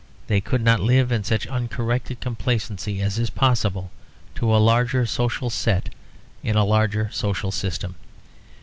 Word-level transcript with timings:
They 0.25 0.41
could 0.41 0.63
not 0.63 0.79
live 0.79 1.11
in 1.11 1.23
such 1.23 1.45
uncorrected 1.45 2.21
complacency 2.21 3.03
as 3.03 3.19
is 3.19 3.29
possible 3.29 3.91
to 4.33 4.55
a 4.55 4.57
larger 4.57 5.05
social 5.05 5.51
set 5.51 5.89
in 6.41 6.55
a 6.55 6.65
larger 6.65 7.11
social 7.13 7.51
system. 7.51 7.93